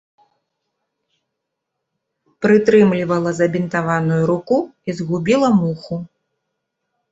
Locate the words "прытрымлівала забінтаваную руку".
2.45-4.57